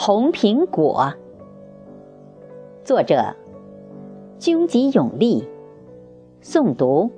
[0.00, 1.12] 红苹果，
[2.84, 3.34] 作者：
[4.38, 5.42] 军吉永利，
[6.40, 7.10] 诵读：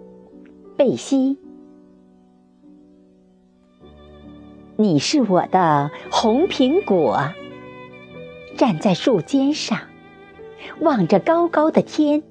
[0.79, 1.39] 贝西。
[4.77, 7.21] 你是我的红苹果，
[8.57, 9.79] 站在树尖上，
[10.81, 12.23] 望着高高的天，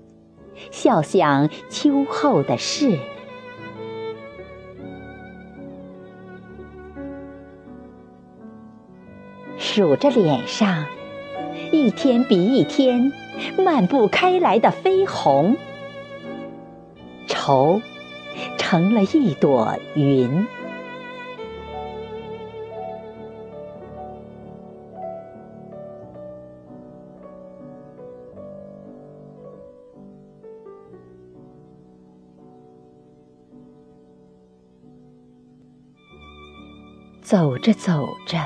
[0.71, 2.97] 笑想秋后的事。
[9.71, 10.87] 数着脸上
[11.71, 13.14] 一天比一天
[13.55, 15.57] 漫不开来的绯红，
[17.28, 17.79] 愁
[18.57, 20.47] 成了一朵云。
[37.22, 38.40] 走着走着。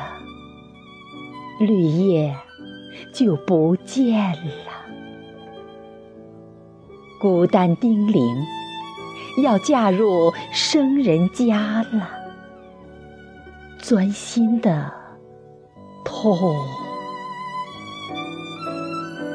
[1.60, 2.36] 绿叶
[3.14, 4.74] 就不见了，
[7.22, 8.36] 孤单叮咛，
[9.42, 12.10] 要嫁入生人家了，
[13.80, 14.92] 钻心的
[16.04, 16.56] 痛。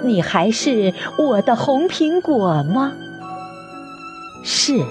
[0.05, 2.93] 你还是我的红苹果吗？
[4.45, 4.85] 是，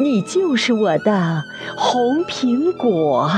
[0.00, 1.42] 你就是我的
[1.76, 3.30] 红苹果。